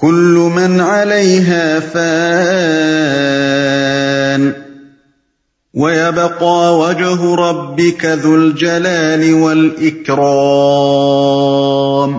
كل 0.00 0.50
من 0.54 0.80
عليها 0.80 1.78
فان. 1.92 4.50
ويبقى 5.74 6.78
وجه 6.78 7.34
ربك 7.34 8.04
ذو 8.04 8.36
الجلال 8.36 9.32
والإكرام. 9.32 12.18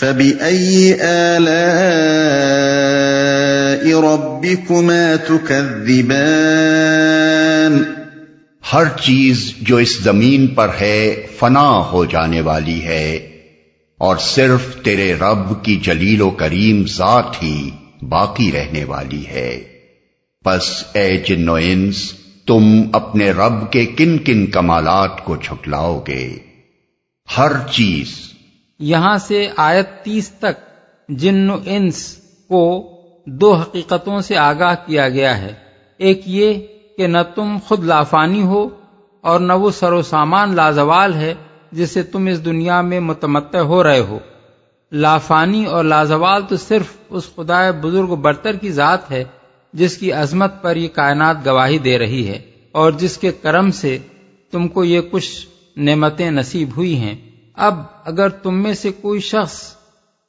فبأي 0.00 1.00
آلاء 1.00 4.00
ربكما 4.00 5.14
تكذبان؟ 5.28 7.82
ہر 8.72 8.84
چیز 9.00 9.54
جو 9.60 9.76
اس 9.76 10.02
زمین 10.02 10.46
پر 10.46 10.68
ہے 10.80 11.26
فنا 11.38 11.60
ہو 11.60 12.04
جانے 12.04 12.40
والی 12.40 12.84
ہے۔ 12.84 13.31
اور 14.02 14.16
صرف 14.16 14.82
تیرے 14.84 15.14
رب 15.14 15.64
کی 15.64 15.76
جلیل 15.76 16.20
و 16.20 16.30
کریم 16.30 16.86
ذات 16.86 17.42
ہی 17.42 17.70
باقی 18.08 18.52
رہنے 18.52 18.84
والی 18.84 19.26
ہے۔ 19.26 19.60
پس 20.44 20.84
اے 20.94 21.16
جن 21.16 21.48
و 21.48 21.54
انس، 21.54 22.12
تم 22.46 22.62
اپنے 22.92 23.30
رب 23.30 23.72
کے 23.72 23.86
کن 23.86 24.18
کن 24.18 24.46
کمالات 24.46 25.24
کو 25.24 25.36
جھٹلاؤ 25.36 26.02
گے۔ 26.08 26.38
ہر 27.38 27.52
چیز۔ 27.70 28.32
یہاں 28.78 29.18
سے 29.18 29.48
آیت 29.56 30.04
تیس 30.04 30.30
تک 30.30 30.60
جن 31.08 31.50
و 31.50 31.56
انس 31.64 32.16
کو 32.48 32.90
دو 33.26 33.54
حقیقتوں 33.54 34.20
سے 34.20 34.36
آگاہ 34.36 34.74
کیا 34.86 35.08
گیا 35.08 35.38
ہے۔ 35.38 35.52
ایک 35.98 36.20
یہ 36.26 36.54
کہ 36.96 37.06
نہ 37.06 37.18
تم 37.34 37.56
خود 37.64 37.84
لافانی 37.84 38.42
ہو 38.42 38.68
اور 39.20 39.40
نہ 39.40 39.52
وہ 39.52 39.70
سر 39.70 39.92
و 39.92 40.02
سامان 40.02 40.56
لازوال 40.56 41.14
ہے۔ 41.14 41.34
جس 41.72 41.90
سے 41.90 42.02
تم 42.02 42.26
اس 42.26 42.44
دنیا 42.44 42.80
میں 42.80 43.00
متمتع 43.00 43.58
ہو 43.58 43.82
رہے 43.82 44.00
ہو۔ 44.00 44.18
لافانی 44.92 45.64
اور 45.64 45.84
لازوال 45.84 46.42
تو 46.48 46.56
صرف 46.56 46.86
اس 47.10 47.34
خدا 47.36 47.70
بزرگ 47.70 48.06
برتر 48.06 48.56
کی 48.56 48.70
ذات 48.72 49.10
ہے، 49.10 49.24
جس 49.72 49.98
کی 49.98 50.12
عظمت 50.12 50.62
پر 50.62 50.76
یہ 50.76 50.88
کائنات 50.88 51.36
گواہی 51.46 51.78
دے 51.78 51.98
رہی 51.98 52.28
ہے۔ 52.28 52.38
اور 52.72 52.92
جس 52.92 53.18
کے 53.18 53.32
کرم 53.32 53.70
سے 53.70 53.98
تم 54.50 54.68
کو 54.68 54.84
یہ 54.84 55.00
کچھ 55.10 55.46
نعمتیں 55.76 56.30
نصیب 56.30 56.68
ہوئی 56.76 56.96
ہیں۔ 56.96 57.14
اب 57.54 57.82
اگر 58.04 58.28
تم 58.28 58.62
میں 58.62 58.74
سے 58.74 58.90
کوئی 58.90 59.20
شخص 59.20 59.74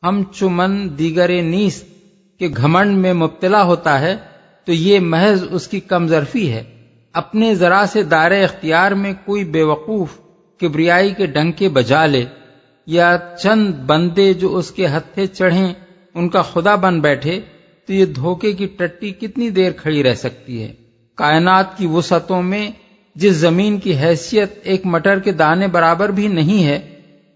ہم 0.03 0.23
چمن 0.23 0.87
دیگر 0.97 1.41
نیست 1.41 1.85
کے 2.39 2.49
گھمنڈ 2.57 2.97
میں 2.97 3.13
مبتلا 3.13 3.63
ہوتا 3.63 3.99
ہے، 3.99 4.17
تو 4.65 4.73
یہ 4.73 4.99
محض 4.99 5.43
اس 5.51 5.67
کی 5.67 5.79
کم 5.79 6.07
ظرفی 6.07 6.51
ہے۔ 6.51 6.63
اپنے 7.13 7.55
ذرا 7.55 7.83
سے 7.91 8.03
دائر 8.03 8.43
اختیار 8.43 8.91
میں 8.91 9.13
کوئی 9.25 9.43
بے 9.43 9.63
وقوف 9.63 10.22
کبریائی 10.63 11.13
کے 11.13 11.25
ڈنکے 11.25 11.69
بجا 11.69 12.05
لے 12.05 12.23
یا 12.87 13.15
چند 13.41 13.73
بندے 13.85 14.33
جو 14.33 14.55
اس 14.57 14.71
کے 14.71 14.87
ہتھے 14.87 15.27
چڑھیں، 15.27 15.73
ان 16.15 16.29
کا 16.29 16.41
خدا 16.41 16.75
بن 16.75 16.99
بیٹھے، 16.99 17.39
تو 17.89 17.93
یہ 17.93 18.05
دھوکے 18.05 18.51
کی 18.51 18.65
ٹٹی 18.77 19.11
کتنی 19.11 19.49
دیر 19.49 19.71
کھڑی 19.71 20.03
رہ 20.03 20.13
سکتی 20.13 20.61
ہے؟ 20.63 20.71
کائنات 21.17 21.77
کی 21.77 21.87
وسعتوں 21.87 22.41
میں 22.43 22.69
جس 23.15 23.33
زمین 23.35 23.77
کی 23.79 23.95
حیثیت 23.97 24.59
ایک 24.63 24.85
مٹر 24.85 25.19
کے 25.19 25.31
دانے 25.31 25.67
برابر 25.67 26.09
بھی 26.09 26.27
نہیں 26.27 26.63
ہے، 26.65 26.79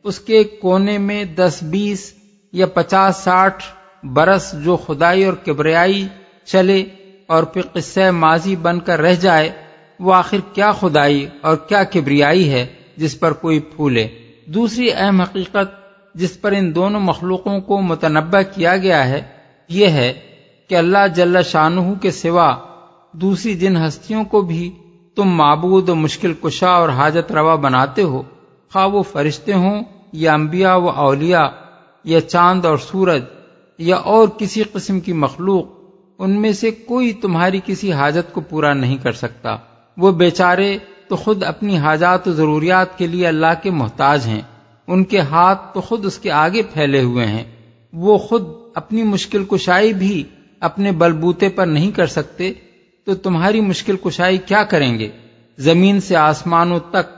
اس 0.06 0.20
کے 0.20 0.44
کونے 0.44 0.98
میں 0.98 1.24
دس، 1.36 1.64
بیس 1.64 2.12
یا 2.54 2.66
پچاس، 2.66 3.18
ساٹھ 3.18 3.64
برس 4.04 4.54
جو 4.64 4.76
خدائی 4.78 5.24
اور 5.24 5.34
کبریائی 5.34 6.08
چلے 6.46 6.84
اور 7.28 7.44
پھر 7.44 7.62
قصہ 7.74 8.12
ماضی 8.12 8.56
بن 8.56 8.80
کر 8.80 9.02
رہ 9.02 9.16
جائے، 9.16 9.50
وہ 10.00 10.14
آخر 10.14 10.38
کیا 10.54 10.72
خدائی 10.72 11.26
اور 11.42 11.58
کیا 11.58 11.84
کبریائی 11.84 12.50
ہے؟ 12.50 12.66
جس 12.98 13.20
پر 13.20 13.34
کوئی 13.34 13.60
پھولے۔ 13.60 14.08
دوسری 14.46 14.92
اہم 14.94 15.22
حقیقت 15.22 15.76
جس 16.16 16.42
پر 16.42 16.52
ان 16.52 16.76
دونوں 16.76 17.00
مخلوقوں 17.00 17.60
کو 17.60 17.82
متنبع 17.82 18.42
کیا 18.56 18.78
گیا 18.78 19.08
ہے، 19.10 19.22
یہ 19.70 19.88
ہے 19.88 20.14
کہ 20.70 20.76
اللہ 20.76 21.08
جل 21.16 21.44
شاہ 21.44 21.94
کے 22.02 22.12
سوا 22.12 22.56
دوسری 23.12 23.54
جن 23.56 23.76
ہستیوں 23.78 24.24
کو 24.24 24.42
بھی 24.42 24.72
تم 25.16 25.30
معبود 25.30 25.90
و 25.90 25.96
مشکل 25.96 26.34
کشا 26.34 26.70
اور 26.70 26.90
حاجت 26.90 27.32
روا 27.32 27.56
بناتے 27.56 28.04
ہو، 28.04 28.22
خواہ 28.74 28.88
وہ 28.88 29.04
فرشتے 29.04 29.54
ہوں 29.54 29.84
یا 30.14 30.34
انبیاء 30.34 30.76
و 30.76 30.90
اولیاء 30.90 31.48
یا 32.04 32.22
چاند 32.22 32.66
اور 32.66 32.78
سورج 32.78 33.24
یا 33.78 33.96
اور 33.96 34.28
کسی 34.28 34.64
قسم 34.64 35.00
کی 35.00 35.14
مخلوق، 35.14 35.66
ان 36.20 36.42
میں 36.42 36.52
سے 36.52 36.72
کوئی 36.72 37.14
تمہاری 37.14 37.60
کسی 37.66 37.92
حاجت 37.92 38.34
کو 38.34 38.42
پورا 38.42 38.74
نہیں 38.74 38.98
کر 38.98 39.12
سکتا۔ 39.12 39.56
وہ 39.98 40.12
بیچارے 40.12 40.78
تو 41.08 41.16
خود 41.16 41.44
اپنی 41.44 41.78
حاجات 41.78 42.28
و 42.28 42.32
ضروریات 42.32 42.98
کے 42.98 43.08
لیے 43.08 43.28
اللہ 43.28 43.54
کے 43.64 43.72
محتاج 43.72 44.26
ہیں۔ 44.26 44.42
ان 44.88 45.04
کے 45.04 45.20
ہاتھ 45.20 45.74
تو 45.74 45.82
خود 45.82 46.06
اس 46.06 46.20
کے 46.20 46.32
آگے 46.32 46.62
پھیلے 46.74 47.02
ہوئے 47.02 47.26
ہیں۔ 47.26 47.44
وہ 47.94 48.18
خود 48.18 48.48
اپنی 48.76 49.04
مشکل 49.04 49.44
کشائی 49.46 49.94
بھی 49.94 50.24
اپنے 50.60 50.92
بلبوتے 50.92 51.50
پر 51.50 51.66
نہیں 51.66 51.92
کر 51.92 52.08
سکتے۔ 52.08 52.54
تو 53.06 53.16
تمہاری 53.16 53.62
مشکل 53.62 53.96
کشائی 53.98 54.38
کیا 54.38 54.64
کریں 54.64 55.00
گے؟ 55.00 55.10
زمین 55.58 56.02
سے 56.02 56.16
آسمانوں 56.16 56.80
تک 56.80 57.18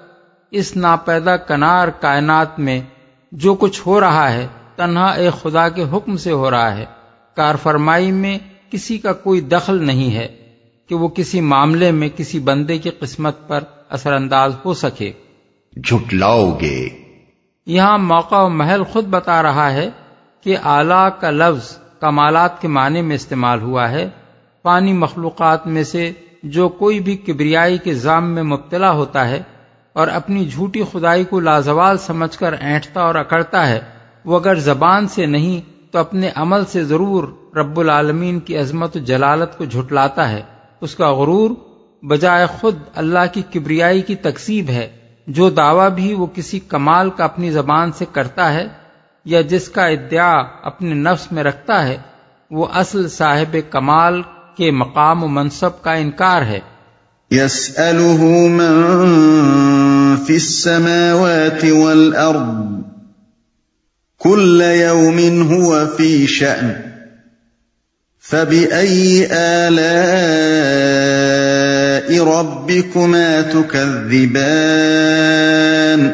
اس 0.51 0.75
ناپیدا 0.75 1.37
کنار 1.37 1.87
کائنات 1.87 2.59
میں 2.59 2.81
جو 3.31 3.55
کچھ 3.55 3.81
ہو 3.85 3.99
رہا 3.99 4.33
ہے، 4.33 4.47
تنہا 4.75 5.11
ایک 5.11 5.41
خدا 5.41 5.69
کے 5.69 5.83
حکم 5.83 6.17
سے 6.17 6.31
ہو 6.31 6.51
رہا 6.51 6.77
ہے۔ 6.77 6.85
کار 7.35 7.55
فرمائی 7.55 8.11
میں 8.11 8.37
کسی 8.71 8.97
کا 8.97 9.13
کوئی 9.13 9.41
دخل 9.41 9.83
نہیں 9.85 10.15
ہے 10.15 10.27
کہ 10.89 10.95
وہ 10.95 11.07
کسی 11.07 11.41
معاملے 11.41 11.91
میں 11.91 12.09
کسی 12.15 12.39
بندے 12.39 12.77
کی 12.77 12.89
قسمت 12.89 13.47
پر 13.47 13.63
اثر 13.89 14.13
انداز 14.13 14.55
ہو 14.65 14.73
سکے۔ 14.73 15.11
جھٹلاؤ 15.83 16.57
گے 16.61 16.89
یہاں 17.65 17.97
موقع 17.97 18.35
و 18.35 18.49
محل 18.49 18.83
خود 18.83 19.05
بتا 19.05 19.43
رہا 19.43 19.73
ہے 19.73 19.89
کہ 20.43 20.57
اعلی 20.63 21.07
کا 21.19 21.29
لفظ 21.29 21.77
کمالات 21.99 22.61
کے 22.61 22.67
معنی 22.67 23.01
میں 23.01 23.15
استعمال 23.15 23.61
ہوا 23.61 23.91
ہے۔ 23.91 24.09
پانی 24.63 24.93
مخلوقات 24.93 25.67
میں 25.67 25.83
سے 25.83 26.11
جو 26.43 26.69
کوئی 26.69 26.99
بھی 26.99 27.17
کبریائی 27.17 27.77
کے 27.77 27.93
ضام 27.93 28.31
میں 28.31 28.43
مبتلا 28.43 28.91
ہوتا 28.91 29.29
ہے 29.29 29.41
اور 29.93 30.07
اپنی 30.07 30.45
جھوٹی 30.45 30.83
خدائی 30.91 31.23
کو 31.23 31.39
لازوال 31.39 31.97
سمجھ 31.97 32.37
کر 32.37 32.55
اینٹتا 32.59 33.01
اور 33.01 33.15
اکڑتا 33.15 33.69
ہے 33.69 33.79
وہ 34.25 34.39
اگر 34.39 34.55
زبان 34.55 35.07
سے 35.07 35.25
نہیں 35.25 35.61
تو 35.91 35.99
اپنے 35.99 36.29
عمل 36.35 36.65
سے 36.65 36.83
ضرور 36.83 37.23
رب 37.55 37.79
العالمین 37.79 38.39
کی 38.39 38.57
عظمت 38.57 38.95
و 38.95 38.99
جلالت 38.99 39.57
کو 39.57 39.65
جھٹلاتا 39.65 40.29
ہے۔ 40.29 40.41
اس 40.81 40.95
کا 40.95 41.11
غرور 41.11 41.51
بجائے 42.03 42.45
خود 42.59 42.75
اللہ 42.95 43.33
کی 43.33 43.41
کبریائی 43.53 44.01
کی 44.01 44.15
تقسیب 44.15 44.69
ہے، 44.69 44.87
جو 45.27 45.49
دعویٰ 45.49 45.89
بھی 45.89 46.13
وہ 46.13 46.27
کسی 46.35 46.59
کمال 46.59 47.09
کا 47.09 47.23
اپنی 47.23 47.51
زبان 47.51 47.91
سے 47.91 48.05
کرتا 48.11 48.53
ہے 48.53 48.67
یا 49.25 49.41
جس 49.41 49.69
کا 49.69 49.85
ادعا 49.85 50.43
اپنے 50.63 50.93
نفس 50.93 51.31
میں 51.31 51.43
رکھتا 51.43 51.87
ہے، 51.87 51.97
وہ 52.51 52.67
اصل 52.73 53.09
صاحب 53.09 53.57
کمال 53.69 54.21
کے 54.57 54.71
مقام 54.71 55.23
و 55.23 55.27
منصب 55.27 55.81
کا 55.81 55.93
انکار 55.93 56.41
ہے۔ 56.41 56.59
من 57.31 58.59
في 60.25 60.33
السماوات 60.33 61.65
كل 64.21 64.61
يوم 64.61 65.51
هو 65.51 65.83
في 65.97 66.27
شأن 66.27 66.71
فبأي 68.23 69.25
آلاء 69.25 71.48
ربكما 72.07 73.51
تكذبان 73.51 76.09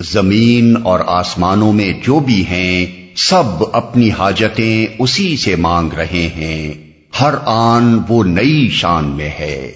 زمین 0.00 0.74
اور 0.84 1.00
آسمانوں 1.06 1.72
میں 1.72 1.92
جو 2.02 2.20
بھی 2.20 2.46
ہیں 2.46 3.08
سب 3.16 3.44
اپنی 3.72 4.10
حاجتیں 4.10 4.86
اسی 4.98 5.36
سے 5.36 5.56
مانگ 5.56 5.92
رہے 5.92 6.22
ہیں۔ 6.36 6.92
ہر 7.20 7.34
آن 7.44 7.98
وہ 8.08 8.24
نئی 8.24 8.68
شان 8.68 9.04
میں 9.04 9.30
ہے۔ 9.40 9.72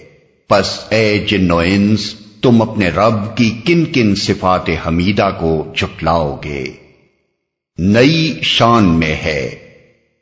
پس 0.48 0.78
اے 0.88 1.18
جن 1.18 1.50
و 1.50 1.58
انس 1.58 2.14
تم 2.42 2.62
اپنے 2.62 2.88
رب 2.88 3.36
کی 3.36 3.60
کن 3.64 3.84
کن 3.84 4.14
صفات 4.14 4.70
حمیدہ 4.86 5.30
کو 5.40 5.72
جھٹلاؤ 5.76 6.40
گے۔ 6.44 6.64
نئی 7.78 8.38
شان 8.42 8.84
میں 8.84 9.14
ہے۔ 9.14 9.50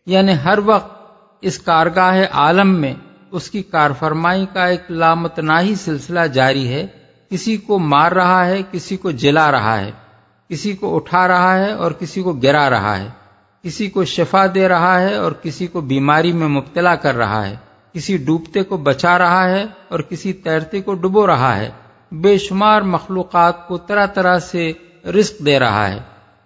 یعنی 0.06 0.32
ہر 0.44 0.58
وقت 0.66 1.00
اس 1.42 1.58
کارگاہ 1.58 2.18
عالم 2.32 2.80
میں 2.80 2.94
اس 3.32 3.50
کی 3.50 3.62
کار 3.62 3.90
فرمائی 3.98 4.46
کا 4.52 4.66
ایک 4.66 4.90
لامتناہی 4.90 5.74
سلسلہ 5.74 6.20
جاری 6.20 6.68
ہے۔ 6.68 6.86
کسی 7.30 7.56
کو 7.56 7.78
مار 7.78 8.12
رہا 8.12 8.46
ہے، 8.46 8.62
کسی 8.70 8.96
کو 8.96 9.10
جلا 9.10 9.52
رہا 9.52 9.80
ہے۔ 9.80 9.90
کسی 10.48 10.72
کو 10.72 10.96
اٹھا 10.96 11.28
رہا 11.28 11.56
ہے 11.58 11.72
اور 11.72 11.92
کسی 11.92 12.22
کو 12.22 12.32
گرا 12.32 12.70
رہا 12.70 12.98
ہے۔ 12.98 13.08
کسی 13.62 13.90
کو 13.90 14.04
شفا 14.04 14.46
دے 14.54 14.68
رہا 14.68 15.00
ہے 15.00 15.14
اور 15.14 15.32
کسی 15.32 15.66
کو 15.66 15.80
بیماری 15.80 16.32
میں 16.32 16.48
مبتلا 16.48 16.94
کر 16.94 17.14
رہا 17.14 17.46
ہے۔ 17.46 17.56
کسی 17.92 18.16
ڈوبتے 18.16 18.62
کو 18.62 18.76
بچا 18.76 19.18
رہا 19.18 19.48
ہے 19.48 19.64
اور 19.88 20.00
کسی 20.00 20.32
تیرتے 20.32 20.80
کو 20.80 20.94
ڈبو 20.94 21.26
رہا 21.26 21.56
ہے۔ 21.56 21.70
بے 22.12 22.38
شمار 22.38 22.82
مخلوقات 22.82 23.68
کو 23.68 23.78
طرح 23.78 24.06
طرح 24.06 24.38
سے 24.38 24.72
رزق 25.04 25.46
دے 25.46 25.58
رہا 25.58 25.88
ہے۔ 25.88 25.98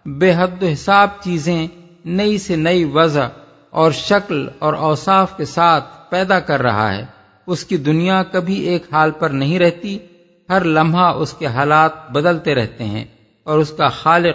بے 0.06 0.34
حد 0.34 0.62
و 0.62 0.66
حساب 0.66 1.08
چیزیں 1.20 1.66
نئی 2.04 2.38
سے 2.38 2.56
نئی 2.56 2.84
وضع 2.84 3.28
اور 3.74 3.92
شکل 3.92 4.48
اور 4.58 4.72
اوصاف 4.72 5.36
کے 5.36 5.44
ساتھ 5.44 6.10
پیدا 6.10 6.40
کر 6.40 6.62
رہا 6.62 6.96
ہے۔ 6.96 7.06
اس 7.46 7.64
کی 7.64 7.76
دنیا 7.76 8.22
کبھی 8.22 8.54
ایک 8.54 8.82
حال 8.92 9.10
پر 9.10 9.30
نہیں 9.30 9.58
رہتی 9.58 9.98
ہر 10.48 10.64
لمحہ 10.64 11.12
اس 11.14 11.32
کے 11.32 11.46
حالات 11.46 12.10
بدلتے 12.10 12.54
رہتے 12.54 12.84
ہیں 12.84 13.04
اور 13.44 13.58
اس 13.58 13.70
کا 13.70 13.88
خالق 13.88 14.34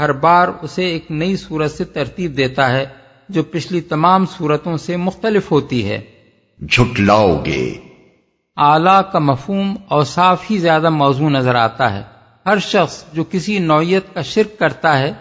ہر 0.00 0.12
بار 0.12 0.48
اسے 0.62 0.84
ایک 0.84 1.10
نئی 1.10 1.36
صورت 1.36 1.70
سے 1.70 1.84
ترتیب 1.84 2.36
دیتا 2.36 2.72
ہے 2.72 2.86
جو 3.28 3.42
پچھلی 3.42 3.80
تمام 3.80 4.26
صورتوں 4.26 4.76
سے 4.76 4.96
مختلف 4.96 5.50
ہوتی 5.50 5.88
ہے۔ 5.88 6.00
جھٹلاؤ 6.70 7.44
گے۔ 7.44 7.74
اعلی 8.56 9.00
کا 9.12 9.18
مفہوم 9.18 9.76
اوصاف 9.88 10.50
ہی 10.50 10.58
زیادہ 10.58 10.90
موضوع 10.90 11.30
نظر 11.30 11.54
آتا 11.54 11.94
ہے۔ 11.94 12.02
ہر 12.46 12.58
شخص 12.58 13.04
جو 13.12 13.24
کسی 13.30 13.58
نوعیت 13.58 14.14
کا 14.14 14.22
شرک 14.22 14.58
کرتا 14.58 14.98
ہے 14.98 15.12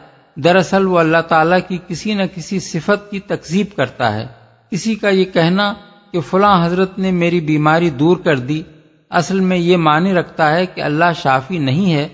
دراصل 0.44 0.86
وہ 0.86 1.00
اللہ 1.00 1.22
تعالیٰ 1.28 1.60
کی 1.68 1.78
کسی 1.88 2.14
نہ 2.14 2.24
کسی 2.36 2.60
صفت 2.60 3.12
کی 3.12 3.20
تکذیب 3.20 3.68
کرتا 3.76 4.14
ہے۔ 4.14 4.28
کسی 4.72 4.96
کا 4.96 5.10
یہ 5.10 5.26
کہنا 5.26 5.74
کہ 6.12 6.22
فلاں 6.22 6.66
حضرت 6.66 7.00
نے 7.00 7.12
میری 7.12 7.40
بیماری 7.40 7.90
دور 7.90 8.18
کر 8.18 8.40
دی۔ 8.40 8.62
اصل 9.10 9.40
میں 9.40 9.58
یہ 9.58 9.78
معنی 9.78 10.14
رکھتا 10.14 10.56
ہے 10.56 10.66
کہ 10.66 10.82
اللہ 10.82 11.06
شافی 11.16 11.58
نہیں 11.58 11.94
ہے، 11.94 12.08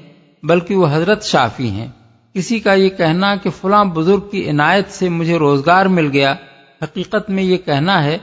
بلکہ 0.44 0.76
وہ 0.76 0.88
حضرت 0.92 1.24
شافی 1.24 1.70
ہیں۔ 1.70 1.88
کسی 2.34 2.60
کا 2.60 2.74
یہ 2.74 2.90
کہنا 2.90 3.36
کہ 3.36 3.50
فلاں 3.50 3.86
بزرگ 3.86 4.30
کی 4.32 4.50
عنایت 4.50 4.92
سے 4.92 5.10
مجھے 5.10 5.38
روزگار 5.38 5.86
مل 5.86 6.10
گیا۔ 6.14 6.36
حقیقت 6.84 7.30
میں 7.30 7.44
یہ 7.44 7.58
کہنا 7.58 8.04
ہے 8.04 8.18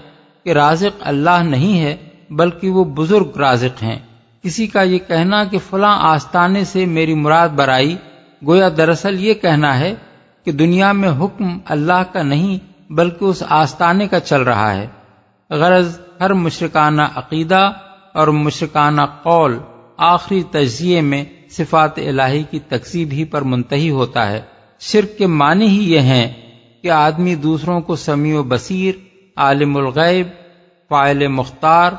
کہ 0.45 0.51
رازق 0.51 0.97
اللہ 1.01 1.43
نہیں 1.43 1.81
ہے، 1.81 1.97
بلکہ 2.31 2.71
وہ 2.71 2.85
بزرگ 2.85 3.37
رازق 3.37 3.83
ہیں۔ 3.83 3.99
کسی 4.43 4.67
کا 4.67 4.83
یہ 4.83 4.99
کہنا 4.99 5.45
کہ 5.45 5.59
فلاں 5.71 5.99
آستانے 6.01 6.65
سے 6.65 6.87
میری 6.87 7.15
مراد 7.15 7.49
برائی 7.49 7.97
گویا 8.47 8.69
دراصل 8.77 9.25
یہ 9.25 9.35
کہنا 9.35 9.79
ہے 9.79 9.95
کہ 10.45 10.53
دنیا 10.53 10.93
میں 10.93 11.09
حکم 11.09 11.59
اللہ 11.65 12.03
کا 12.13 12.23
نہیں 12.23 12.59
بلکہ 12.93 13.25
اس 13.25 13.43
آستانے 13.49 14.09
کا 14.09 14.21
چل 14.21 14.43
رہا 14.43 14.75
ہے۔ 14.75 14.87
غرض 15.51 16.01
ہر 16.21 16.33
مشرکانہ 16.33 17.03
عقیدہ 17.15 17.73
اور 18.15 18.29
مشرکانہ 18.29 19.01
قول 19.23 19.59
آخری 19.97 20.43
تجزیے 20.43 21.01
میں 21.01 21.25
صفات 21.51 21.99
الہی 21.99 22.43
کی 22.43 22.59
تقسیب 22.59 23.09
ہی 23.13 23.25
پر 23.25 23.43
منتحی 23.43 23.91
ہوتا 23.91 24.31
ہے۔ 24.31 24.41
شرک 24.81 25.19
کے 25.19 25.27
معنی 25.27 25.67
ہی 25.67 25.93
یہ 25.93 26.01
ہیں 26.01 26.33
کہ 26.83 26.91
آدمی 26.91 27.35
دوسروں 27.35 27.81
کو 27.81 27.97
سمیع 27.97 28.41
و 28.41 28.43
بصیر، 28.43 28.95
عالم 29.37 29.77
الغیب 29.77 30.27
فائل 30.89 31.29
مختار، 31.29 31.93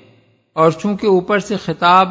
اور 0.53 0.71
چونکہ 0.71 1.07
اوپر 1.07 1.39
سے 1.39 1.57
خطاب 1.57 2.09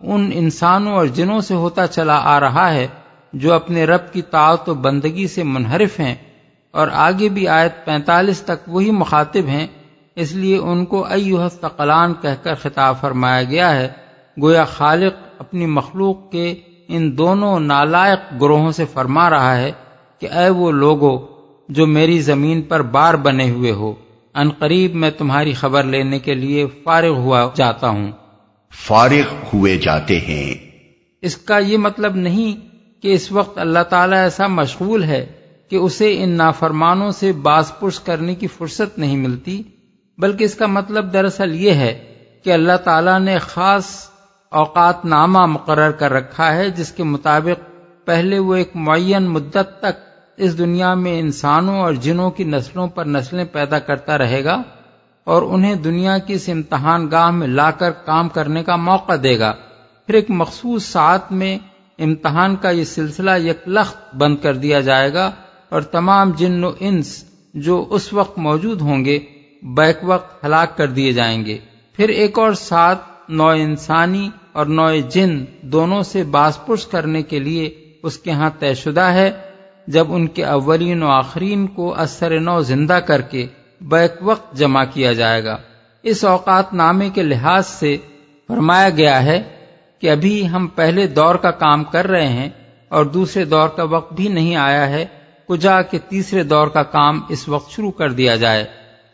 ان 0.00 0.30
انسانوں 0.34 0.92
اور 0.92 1.06
جنوں 1.06 1.40
سے 1.40 1.54
ہوتا 1.54 1.86
چلا 1.86 2.20
آ 2.24 2.38
رہا 2.40 2.72
ہے 2.74 2.86
جو 3.32 3.52
اپنے 3.52 3.84
رب 3.84 4.12
کی 4.12 4.22
طاعت 4.22 4.68
و 4.68 4.74
بندگی 4.74 5.26
سے 5.26 5.42
منحرف 5.42 6.00
ہیں 6.00 6.14
اور 6.70 6.88
آگے 6.92 7.28
بھی 7.28 7.48
آیت 7.48 7.84
پینتالیس 7.84 8.40
تک 8.42 8.68
وہی 8.68 8.90
مخاطب 8.90 9.48
ہیں، 9.48 9.66
اس 10.16 10.32
لیے 10.32 10.56
ان 10.56 10.84
کو 10.84 11.04
ایوہ 11.04 11.48
تقلان 11.60 12.14
کہہ 12.22 12.42
کر 12.42 12.54
خطاب 12.54 13.00
فرمایا 13.00 13.42
گیا 13.42 13.74
ہے، 13.76 13.88
گویا 14.36 14.64
خالق 14.64 15.14
اپنی 15.38 15.66
مخلوق 15.66 16.30
کے 16.32 16.54
ان 16.88 17.16
دونوں 17.18 17.60
نالائق 17.60 18.40
گروہوں 18.40 18.70
سے 18.72 18.84
فرما 18.92 19.30
رہا 19.30 19.56
ہے 19.56 19.72
کہ 20.18 20.28
اے 20.30 20.48
وہ 20.48 20.72
لوگو 20.72 21.36
جو 21.68 21.86
میری 21.86 22.20
زمین 22.20 22.62
پر 22.62 22.82
بار 22.82 23.14
بنے 23.14 23.50
ہوئے 23.50 23.72
ہو 23.72 23.94
ان 24.34 24.50
قریب 24.50 24.94
میں 24.94 25.10
تمہاری 25.10 25.52
خبر 25.52 25.82
لینے 25.82 26.18
کے 26.18 26.34
لیے 26.34 26.66
فارغ 26.84 27.16
ہوا 27.16 27.50
جاتا 27.54 27.88
ہوں۔ 27.88 28.12
فارغ 28.72 29.34
ہوئے 29.54 29.76
جاتے 29.76 30.20
ہیں۔ 30.20 30.54
اس 31.22 31.36
کا 31.36 31.58
یہ 31.58 31.78
مطلب 31.78 32.16
نہیں 32.16 32.66
کہ 33.02 33.14
اس 33.14 33.32
وقت 33.32 33.58
اللہ 33.58 33.82
تعالیٰ 33.82 34.18
ایسا 34.18 34.46
مشغول 34.46 35.04
ہے 35.04 35.26
کہ 35.70 35.76
اسے 35.76 36.22
ان 36.24 36.30
نافرمانوں 36.30 37.10
سے 37.10 37.32
باز 37.32 37.72
پرس 37.80 38.00
کرنے 38.00 38.34
کی 38.34 38.46
فرصت 38.46 38.98
نہیں 38.98 39.16
ملتی 39.16 39.62
بلکہ 40.18 40.44
اس 40.44 40.54
کا 40.54 40.66
مطلب 40.66 41.12
دراصل 41.12 41.54
یہ 41.54 41.70
ہے 41.70 42.14
کہ 42.44 42.52
اللہ 42.52 42.76
تعالیٰ 42.84 43.20
نے 43.20 43.38
خاص 43.38 44.08
اوقات 44.50 45.04
نامہ 45.04 45.46
مقرر 45.46 45.90
کر 45.90 46.12
رکھا 46.12 46.56
ہے 46.56 46.70
جس 46.70 46.92
کے 46.92 47.02
مطابق 47.02 47.70
پہلے 48.06 48.38
وہ 48.38 48.54
ایک 48.54 48.70
معین 48.74 49.22
مدت 49.22 49.80
تک 49.80 50.05
اس 50.36 50.58
دنیا 50.58 50.94
میں 50.94 51.20
انسانوں 51.20 51.80
اور 51.80 51.92
جنوں 51.92 52.30
کی 52.30 52.44
نسلوں 52.44 52.86
پر 52.86 53.04
نسلیں 53.04 53.44
پیدا 53.52 53.78
کرتا 53.78 54.18
رہے 54.18 54.44
گا 54.44 54.62
اور 55.24 55.42
انہیں 55.42 55.74
دنیا 55.74 56.18
کی 56.18 56.34
اس 56.34 56.48
امتحان 56.48 57.10
گاہ 57.10 57.30
میں 57.30 57.46
لا 57.46 57.70
کر 57.70 57.90
کام 57.90 58.28
کرنے 58.28 58.64
کا 58.64 58.76
موقع 58.76 59.12
دے 59.22 59.38
گا۔ 59.38 59.52
پھر 60.06 60.14
ایک 60.14 60.26
مخصوص 60.28 60.84
ساتھ 60.84 61.32
میں 61.32 61.58
امتحان 61.98 62.56
کا 62.56 62.70
یہ 62.70 62.84
سلسلہ 62.84 63.30
یک 63.38 63.68
لخت 63.68 64.14
بند 64.14 64.36
کر 64.42 64.54
دیا 64.54 64.80
جائے 64.80 65.14
گا 65.14 65.30
اور 65.68 65.82
تمام 65.82 66.30
جن 66.36 66.64
و 66.64 66.70
انس 66.80 67.24
جو 67.54 67.86
اس 67.90 68.12
وقت 68.12 68.38
موجود 68.38 68.80
ہوں 68.80 69.04
گے 69.04 69.18
بیک 69.62 69.98
وقت 70.02 70.44
ہلاک 70.44 70.76
کر 70.76 70.86
دیے 70.86 71.12
جائیں 71.12 71.44
گے۔ 71.44 71.58
پھر 71.96 72.08
ایک 72.08 72.38
اور 72.38 72.52
ساتھ 72.52 73.02
نو 73.28 73.46
انسانی 73.46 74.30
اور 74.52 74.66
نو 74.66 74.96
جن 75.10 75.44
دونوں 75.62 76.02
سے 76.02 76.22
باس 76.22 76.66
پرس 76.66 76.86
کرنے 76.86 77.22
کے 77.22 77.38
لیے 77.38 77.90
اس 78.02 78.18
کے 78.18 78.30
ہاں 78.30 78.50
طے 78.58 78.74
شدہ 78.74 79.00
ہے۔ 79.00 79.30
جب 79.86 80.12
ان 80.12 80.26
کے 80.26 80.44
اولین 80.44 81.02
و 81.02 81.08
آخرین 81.08 81.66
کو 81.66 81.94
اثر 81.94 82.40
نو 82.40 82.60
زندہ 82.60 82.92
کر 82.92 83.20
کے 83.20 83.46
بیک 83.80 84.12
وقت 84.22 84.54
جمع 84.54 84.84
کیا 84.94 85.12
جائے 85.12 85.44
گا۔ 85.44 85.56
اس 86.02 86.24
اوقات 86.24 86.74
نامے 86.74 87.10
کے 87.10 87.22
لحاظ 87.22 87.66
سے 87.66 87.96
فرمایا 88.48 88.90
گیا 88.90 89.22
ہے 89.22 89.42
کہ 90.00 90.10
ابھی 90.10 90.48
ہم 90.48 90.66
پہلے 90.66 91.06
دور 91.06 91.34
کا 91.34 91.50
کام 91.50 91.84
کر 91.84 92.06
رہے 92.06 92.28
ہیں 92.28 92.48
اور 92.88 93.04
دوسرے 93.04 93.44
دور 93.44 93.68
کا 93.68 93.82
وقت 93.82 94.12
بھی 94.12 94.28
نہیں 94.28 94.56
آیا 94.56 94.88
ہے، 94.90 95.06
کجا 95.48 95.82
کہ 95.82 95.98
تیسرے 96.08 96.42
دور 96.42 96.66
کا 96.66 96.82
کام 96.82 97.20
اس 97.28 97.48
وقت 97.48 97.70
شروع 97.70 97.90
کر 97.90 98.12
دیا 98.12 98.36
جائے۔ 98.36 98.64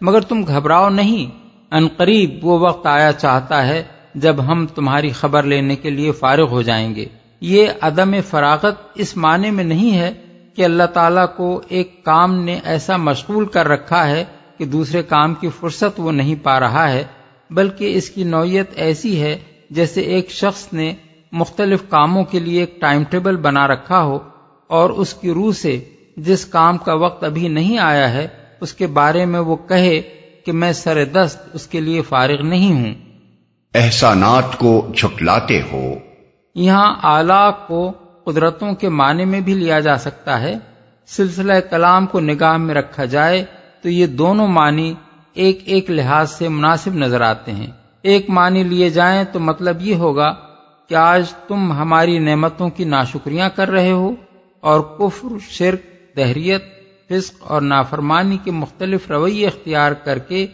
مگر 0.01 0.21
تم 0.21 0.43
گھبراؤ 0.47 0.89
نہیں، 0.89 1.49
ان 1.75 1.89
قریب 1.97 2.39
وہ 2.43 2.59
وقت 2.59 2.87
آیا 2.87 3.13
چاہتا 3.13 3.67
ہے 3.67 3.83
جب 4.15 4.37
ہم 4.47 4.67
تمہاری 4.67 5.11
خبر 5.11 5.43
لینے 5.43 5.77
کے 5.77 5.91
لیے 5.91 6.13
فارغ 6.13 6.49
ہو 6.49 6.63
جائیں 6.63 6.95
گے۔ 6.95 7.05
یہ 7.41 7.67
عدم 7.81 8.15
فراغت 8.31 8.75
اس 8.95 9.17
معنی 9.17 9.51
میں 9.51 9.65
نہیں 9.65 9.99
ہے 9.99 10.13
کہ 10.57 10.65
اللہ 10.65 10.83
تعالیٰ 10.83 11.27
کو 11.37 11.61
ایک 11.69 12.05
کام 12.05 12.35
نے 12.35 12.61
ایسا 12.65 12.97
مشغول 12.97 13.47
کر 13.47 13.69
رکھا 13.69 14.07
ہے 14.09 14.25
کہ 14.59 14.65
دوسرے 14.65 15.03
کام 15.03 15.35
کی 15.35 15.49
فرصت 15.61 16.01
وہ 16.01 16.13
نہیں 16.13 16.35
پا 16.43 16.61
رہا 16.61 16.93
ہے 16.93 17.05
بلکہ 17.51 17.97
اس 17.97 18.11
کی 18.11 18.25
نوعیت 18.25 18.71
ایسی 18.75 19.23
ہے 19.23 19.39
جیسے 19.71 20.01
ایک 20.01 20.31
شخص 20.31 20.73
نے 20.73 20.95
مختلف 21.33 21.83
کاموں 21.89 22.25
کے 22.25 22.41
لیے 22.41 22.61
ایک 22.61 22.81
ٹائم 22.81 23.05
ٹیبل 23.11 23.37
بنا 23.37 23.67
رکھا 23.67 24.03
ہو 24.03 24.19
اور 24.67 24.91
اس 24.91 25.15
کی 25.15 25.31
روح 25.31 25.53
سے 25.53 25.85
جس 26.17 26.45
کام 26.47 26.79
کا 26.79 26.95
وقت 26.95 27.25
ابھی 27.25 27.49
نہیں 27.49 27.79
آیا 27.79 28.15
ہے 28.15 28.29
اس 28.61 28.75
کے 28.75 28.87
بارے 28.87 29.27
میں 29.27 29.41
وہ 29.41 29.57
کہے 29.57 30.01
کہ 30.47 30.53
میں 30.53 30.73
سر 30.73 31.05
دست 31.05 31.39
اس 31.53 31.67
کے 31.67 31.81
لیے 31.81 32.03
فارغ 32.03 32.43
نہیں 32.43 32.73
ہوں۔ 32.73 32.95
احسانات 33.75 34.59
کو 34.59 34.87
جھٹلاتے 34.97 35.63
ہو۔ 35.73 35.95
یہاں 36.55 36.95
اعلی 37.03 37.51
کو 37.67 37.93
قدرتوں 38.25 38.75
کے 38.75 38.89
معنی 38.89 39.25
میں 39.25 39.41
بھی 39.41 39.55
لیا 39.55 39.81
جا 39.81 39.97
سکتا 39.97 40.41
ہے۔ 40.41 40.55
سلسلہ 41.07 41.53
کلام 41.71 42.07
کو 42.07 42.21
نگاہ 42.21 42.57
میں 42.57 42.75
رکھا 42.75 43.05
جائے 43.05 43.45
تو 43.83 43.89
یہ 43.89 44.07
دونوں 44.07 44.47
معنی 44.47 44.95
ایک 45.35 45.63
ایک 45.65 45.91
لحاظ 45.91 46.31
سے 46.31 46.49
مناسب 46.49 46.95
نظر 46.95 47.21
آتے 47.21 47.53
ہیں۔ 47.53 47.67
ایک 48.03 48.31
معنی 48.31 48.63
لیے 48.63 48.91
جائیں 48.91 49.25
تو 49.25 49.41
مطلب 49.41 49.77
یہ 49.81 49.95
ہوگا 49.95 50.35
کہ 50.89 50.95
آج 50.95 51.33
تم 51.49 51.73
ہماری 51.73 52.19
نعمتوں 52.19 52.71
کی 52.71 52.85
ناشکریاں 52.85 53.49
کر 53.57 53.71
رہے 53.71 53.93
ہو 53.93 54.15
اور 54.61 54.81
کفر، 54.81 55.29
شرک، 55.51 55.81
دہریت، 56.17 56.65
فسق 57.09 57.35
اور 57.41 57.63
نافرمانی 57.63 58.39
کے 58.45 58.51
مختلف 58.51 59.11
رویے 59.11 59.47
اختیار 59.47 59.93
کر 59.93 60.19
کے 60.19 60.47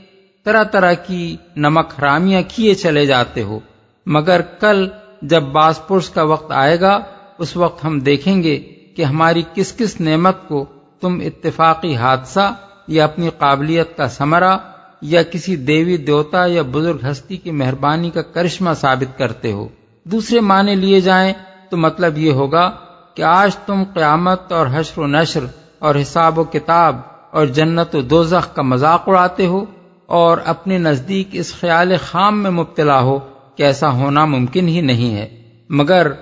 طرح 0.44 0.62
طرح 0.64 0.92
کی 0.92 1.36
نمک 1.56 1.92
حرامیاں 1.98 2.42
کیے 2.48 2.74
چلے 2.74 3.06
جاتے 3.06 3.42
ہو۔ 3.42 3.60
مگر 4.06 4.40
کل 4.40 4.88
جب 5.22 5.42
باسپورس 5.42 6.10
کا 6.10 6.22
وقت 6.22 6.52
آئے 6.52 6.80
گا 6.80 6.98
اس 7.38 7.56
وقت 7.56 7.84
ہم 7.84 7.98
دیکھیں 7.98 8.42
گے 8.42 8.56
کہ 8.96 9.02
ہماری 9.04 9.42
کس 9.54 9.76
کس 9.76 10.00
نعمت 10.00 10.48
کو 10.48 10.64
تم 11.00 11.20
اتفاقی 11.24 11.96
حادثہ 11.96 12.54
یا 12.88 13.04
اپنی 13.04 13.30
قابلیت 13.38 13.96
کا 13.96 14.08
سمرا 14.08 14.56
یا 15.02 15.22
کسی 15.22 15.56
دیوی 15.56 15.96
دیوتا 15.96 16.46
یا 16.46 16.62
بزرگ 16.62 16.96
ہستی 17.10 17.36
کی 17.36 17.50
مہربانی 17.50 18.10
کا 18.10 18.22
کرشمہ 18.22 18.70
ثابت 18.80 19.18
کرتے 19.18 19.52
ہو۔ 19.52 19.68
دوسرے 20.04 20.40
معنی 20.40 20.74
لیے 20.74 21.00
جائیں 21.00 21.32
تو 21.70 21.76
مطلب 21.76 22.18
یہ 22.18 22.30
ہوگا 22.30 22.70
کہ 23.14 23.22
آج 23.22 23.56
تم 23.56 23.84
قیامت 23.94 24.52
اور 24.52 24.66
حشر 24.72 25.00
و 25.00 25.06
نشر 25.06 25.44
اور 25.78 25.94
حساب 25.94 26.38
و 26.38 26.44
کتاب 26.44 26.96
اور 27.30 27.46
جنت 27.46 27.94
و 27.94 28.00
دوزخ 28.00 28.54
کا 28.54 28.62
مذاق 28.62 29.08
اڑاتے 29.08 29.46
ہو 29.46 29.64
اور 30.06 30.38
اپنے 30.44 30.78
نزدیک 30.78 31.28
اس 31.32 31.54
خیال 31.60 31.96
خام 32.02 32.42
میں 32.42 32.50
مبتلا 32.50 33.00
ہو 33.00 33.18
کہ 33.56 33.62
ایسا 33.62 33.90
ہونا 33.90 34.24
ممکن 34.24 34.68
ہی 34.68 34.80
نہیں 34.80 35.14
ہے۔ 35.14 35.28
مگر 35.68 36.12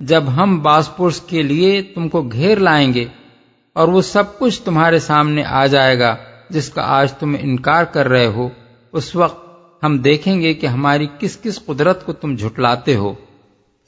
جب 0.00 0.24
ہم 0.36 0.62
باسپورس 0.62 1.20
کے 1.20 1.42
لیے 1.42 1.82
تم 1.82 2.08
کو 2.08 2.22
گھیر 2.22 2.58
لائیں 2.58 2.94
گے 2.94 3.04
اور 3.72 3.88
وہ 3.88 4.00
سب 4.00 4.38
کچھ 4.38 4.62
تمہارے 4.62 4.98
سامنے 4.98 5.44
آ 5.44 5.66
جائے 5.66 5.98
گا 5.98 6.16
جس 6.50 6.68
کا 6.68 6.82
آج 6.84 7.12
تم 7.12 7.36
انکار 7.40 7.84
کر 7.84 8.08
رہے 8.08 8.26
ہو، 8.26 8.48
اس 8.92 9.16
وقت 9.16 9.46
ہم 9.84 9.98
دیکھیں 9.98 10.40
گے 10.40 10.54
کہ 10.54 10.66
ہماری 10.66 11.06
کس 11.18 11.38
کس 11.42 11.66
قدرت 11.66 12.06
کو 12.06 12.12
تم 12.12 12.34
جھٹلاتے 12.34 12.96
ہو۔ 12.96 13.14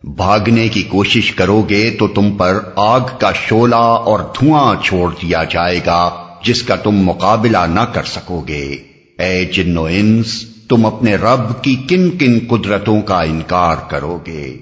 بھاگنے 0.03 0.69
کی 0.69 0.83
کوشش 0.83 1.33
کرو 1.33 1.63
گے 1.63 1.91
تو 1.91 2.09
تم 2.09 2.37
پر 2.37 2.59
آگ 2.77 3.01
کا 3.19 3.33
شولا 3.33 3.77
اور 3.77 4.21
دھواں 4.21 4.75
چھوڑ 4.85 5.11
دیا 5.11 5.45
جائے 5.45 5.81
گا 5.87 6.11
جس 6.45 6.63
کا 6.63 6.77
تم 6.77 6.91
مقابلہ 6.91 7.59
نہ 7.59 7.81
کر 7.93 8.03
سکو 8.03 8.45
گے۔ 8.49 8.77
اے 9.19 9.45
جن 9.45 9.79
و 9.79 9.85
انس 9.85 10.45
تم 10.69 10.87
اپنے 10.87 11.17
رب 11.17 11.63
کی 11.63 11.75
کن 11.75 12.11
کن 12.11 12.39
قدرتوں 12.51 13.01
کا 13.01 13.21
انکار 13.21 13.77
کرو 13.89 14.19
گے۔ 14.27 14.57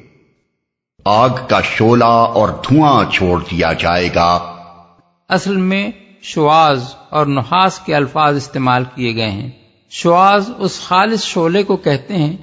آگ 1.05 1.29
کا 1.49 1.61
شولا 1.77 2.07
اور 2.07 2.49
دھواں 2.49 3.05
چھوڑ 3.13 3.41
دیا 3.41 3.73
جائے 3.73 4.09
گا۔ 4.15 4.39
اصل 5.29 5.57
میں 5.57 5.91
شواز 6.25 6.85
اور 7.11 7.27
نحاس 7.27 7.79
کے 7.79 7.95
الفاظ 7.95 8.37
استعمال 8.37 8.85
کیے 8.95 9.15
گئے 9.17 9.31
ہیں۔ 9.31 9.51
شواز 9.93 10.51
اس 10.59 10.81
خالص 10.81 11.25
شعلے 11.25 11.63
کو 11.63 11.77
کہتے 11.77 12.17
ہیں 12.17 12.37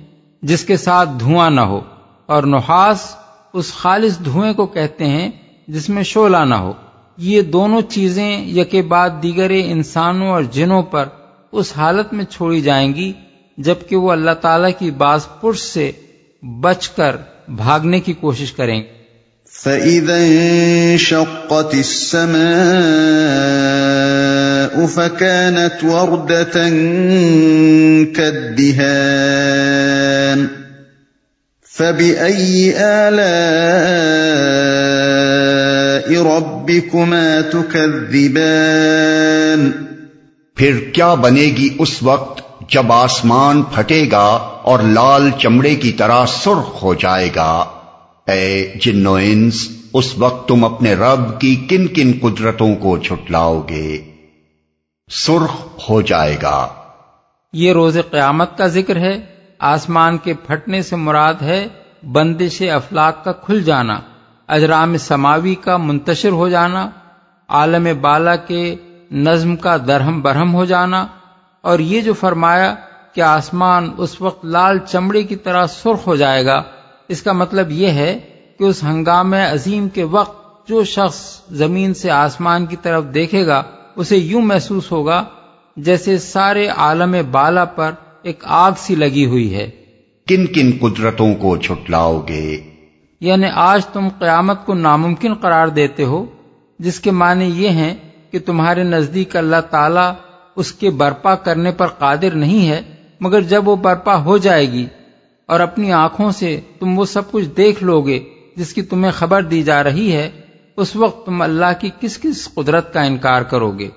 جس 0.43 0.63
کے 0.65 0.77
ساتھ 0.77 1.09
دھواں 1.19 1.49
نہ 1.49 1.61
ہو، 1.61 1.79
اور 2.25 2.43
نحاس 2.43 3.05
اس 3.53 3.73
خالص 3.73 4.19
دھوئیں 4.25 4.53
کو 4.53 4.65
کہتے 4.65 5.05
ہیں 5.05 5.29
جس 5.67 5.89
میں 5.89 6.03
شعلہ 6.03 6.43
نہ 6.45 6.55
ہو۔ 6.55 6.71
یہ 7.17 7.41
دونوں 7.41 7.81
چیزیں 7.81 8.45
یکے 8.47 8.81
بعد 8.81 9.21
دیگر 9.23 9.51
انسانوں 9.55 10.27
اور 10.27 10.43
جنوں 10.51 10.81
پر 10.83 11.07
اس 11.51 11.71
حالت 11.77 12.13
میں 12.13 12.25
چھوڑی 12.25 12.61
جائیں 12.61 12.93
گی، 12.95 13.11
جبکہ 13.57 13.95
وہ 13.95 14.11
اللہ 14.11 14.31
تعالی 14.41 14.71
کی 14.79 14.91
باز 14.97 15.27
پرس 15.41 15.61
سے 15.63 15.91
بچ 16.43 16.89
کر 16.89 17.15
بھاگنے 17.47 17.99
کی 17.99 18.13
کوشش 18.13 18.51
کریں 18.53 18.79
گے 18.79 19.00
فَإِذَا 19.53 20.17
انشَقَّتِ 20.17 21.73
السَّمَاءُ 21.73 22.41
فَكَانَتْ 24.85 25.83
وَرْدَةً 25.83 26.69
كَالدِّهَانِ 28.15 28.79
فَبِأَيِّ 31.63 32.73
آلَاءِ 32.77 33.27
رَبِّكُمَا 36.23 37.41
تُكَذِّبَانِ 37.41 38.31
پھر 40.55 40.73
کیا 40.93 41.13
بنے 41.13 41.45
گی 41.57 41.69
اس 41.79 42.03
وقت 42.03 42.41
جب 42.69 42.91
آسمان 42.91 43.61
پھٹے 43.61 44.03
گا 44.11 44.27
اور 44.63 44.79
لال 44.79 45.29
چمڑے 45.39 45.75
کی 45.75 45.91
طرح 45.91 46.25
سرخ 46.25 46.83
ہو 46.83 46.93
جائے 46.93 47.29
گا؟ 47.35 47.65
اے 48.27 48.73
جن 48.75 49.07
انس، 49.07 49.69
اس 49.93 50.17
وقت 50.17 50.47
تم 50.47 50.65
اپنے 50.65 50.93
رب 50.93 51.41
کی 51.41 51.55
کن 51.55 51.87
کن 51.87 52.13
قدرتوں 52.21 52.75
کو 52.75 52.97
چھٹلاؤ 52.97 53.61
گے۔ 53.69 54.01
سرخ 55.11 55.79
ہو 55.89 56.01
جائے 56.01 56.37
گا۔ 56.41 56.67
یہ 57.53 57.73
روز 57.73 57.97
قیامت 58.11 58.57
کا 58.57 58.67
ذکر 58.67 58.95
ہے۔ 58.95 59.25
آسمان 59.59 60.17
کے 60.17 60.33
پھٹنے 60.33 60.81
سے 60.81 60.95
مراد 60.95 61.33
ہے 61.41 61.67
بندش 62.11 62.61
افلاق 62.61 63.23
کا 63.23 63.31
کھل 63.31 63.63
جانا، 63.63 63.99
اجرام 64.47 64.97
سماوی 64.97 65.55
کا 65.55 65.77
منتشر 65.77 66.29
ہو 66.29 66.49
جانا، 66.49 66.89
عالم 67.47 67.87
بالا 68.01 68.35
کے 68.35 68.75
نظم 69.11 69.55
کا 69.55 69.77
درہم 69.87 70.21
برہم 70.21 70.53
ہو 70.53 70.65
جانا۔ 70.65 71.07
اور 71.61 71.79
یہ 71.79 72.01
جو 72.01 72.13
فرمایا 72.13 72.75
کہ 73.13 73.21
آسمان 73.21 73.93
اس 73.97 74.21
وقت 74.21 74.45
لال 74.45 74.79
چمڑے 74.79 75.23
کی 75.23 75.35
طرح 75.35 75.65
سرخ 75.67 76.07
ہو 76.07 76.15
جائے 76.15 76.45
گا 76.45 76.63
اس 77.11 77.21
کا 77.21 77.31
مطلب 77.31 77.71
یہ 77.71 77.87
ہے 77.87 78.19
کہ 78.59 78.63
اس 78.63 78.83
ہنگام 78.83 79.33
عظیم 79.33 79.89
کے 79.89 80.03
وقت 80.03 80.69
جو 80.69 80.83
شخص 80.83 81.19
زمین 81.51 81.93
سے 81.93 82.11
آسمان 82.11 82.65
کی 82.65 82.75
طرف 82.75 83.03
دیکھے 83.13 83.45
گا 83.47 83.63
اسے 83.95 84.17
یوں 84.17 84.41
محسوس 84.41 84.91
ہوگا 84.91 85.23
جیسے 85.77 86.17
سارے 86.17 86.67
عالم 86.67 87.15
بالا 87.31 87.65
پر 87.65 87.91
ایک 88.23 88.43
آگ 88.43 88.71
سی 88.77 88.95
لگی 88.95 89.25
ہوئی 89.25 89.55
ہے۔ 89.55 89.69
کن 90.27 90.45
کن 90.47 90.71
قدرتوں 90.81 91.33
کو 91.35 91.57
چھٹلاؤ 91.57 92.19
گے؟ 92.27 92.61
یعنی 93.21 93.47
آج 93.53 93.85
تم 93.85 94.07
قیامت 94.19 94.65
کو 94.65 94.73
ناممکن 94.73 95.33
قرار 95.33 95.67
دیتے 95.67 96.03
ہو 96.03 96.25
جس 96.79 96.99
کے 96.99 97.11
معنی 97.11 97.45
یہ 97.55 97.69
ہیں 97.69 97.93
کہ 98.31 98.39
تمہارے 98.39 98.83
نزدیک 98.83 99.35
اللہ 99.35 99.61
تعالی 99.69 100.07
اس 100.55 100.71
کے 100.71 100.89
برپا 100.89 101.35
کرنے 101.35 101.71
پر 101.71 101.87
قادر 101.87 102.35
نہیں 102.35 102.69
ہے 102.69 102.81
مگر 103.19 103.41
جب 103.41 103.67
وہ 103.67 103.75
برپا 103.75 104.15
ہو 104.23 104.37
جائے 104.37 104.71
گی 104.71 104.85
اور 105.51 105.59
اپنی 105.59 105.91
آنکھوں 105.91 106.31
سے 106.31 106.59
تم 106.79 106.99
وہ 106.99 107.05
سب 107.05 107.31
کچھ 107.31 107.45
دیکھ 107.57 107.83
لو 107.83 108.01
گے 108.01 108.19
جس 108.55 108.73
کی 108.73 108.81
تمہیں 108.81 109.11
خبر 109.11 109.41
دی 109.41 109.63
جا 109.63 109.83
رہی 109.83 110.11
ہے، 110.11 110.29
اس 110.77 110.95
وقت 110.95 111.25
تم 111.25 111.41
اللہ 111.41 111.81
کی 111.81 111.89
کس 112.01 112.17
کس 112.17 112.49
قدرت 112.55 112.93
کا 112.93 113.01
انکار 113.01 113.41
کرو 113.41 113.71
گے 113.71 113.87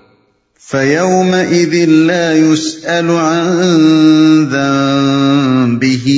فَيَوْمَئِذٍ 0.70 1.88
لَا 1.88 2.32
يُسْأَلُ 2.32 3.10
عَن 3.10 4.48
ذَنبِهِ 4.52 6.12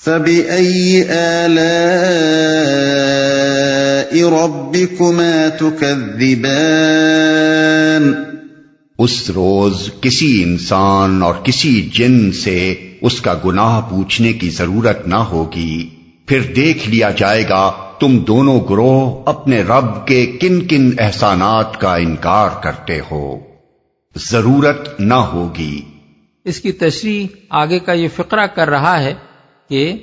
فَبِأَيِّ 0.05 1.11
آلَاءِ 1.11 2.94
رَبِّكُمَا 4.13 5.49
تُكَذِّبَانِ 5.49 8.15
اس 8.99 9.31
روز 9.31 9.91
کسی 10.01 10.43
انسان 10.43 11.23
اور 11.23 11.35
کسی 11.45 11.91
جن 11.95 12.33
سے 12.33 12.75
اس 13.01 13.21
کا 13.21 13.35
گناہ 13.45 13.81
پوچھنے 13.81 14.33
کی 14.33 14.51
ضرورت 14.51 15.09
نہ 15.09 15.15
ہوگی۔ 15.15 15.89
پھر 16.27 16.41
دیکھ 16.41 16.91
لیا 16.91 17.11
جائے 17.11 17.45
گا 17.49 17.73
تم 18.01 18.19
دونوں 18.19 18.61
گروہ 18.71 19.23
اپنے 19.27 19.63
رب 19.63 20.07
کے 20.07 20.27
کن 20.27 20.67
کن 20.67 20.91
احسانات 20.99 21.81
کا 21.81 21.97
انکار 21.97 22.51
کرتے 22.63 23.01
ہو۔ 23.11 23.39
ضرورت 24.17 25.01
نہ 25.01 25.15
ہوگی۔ 25.15 25.81
اس 26.45 26.61
کی 26.61 26.73
تشریح 26.73 27.27
آگے 27.51 27.79
کا 27.79 27.93
یہ 27.93 28.09
فقرہ 28.17 28.47
کر 28.47 28.71
رہا 28.71 29.03
ہے 29.03 29.15
کہ 29.69 29.97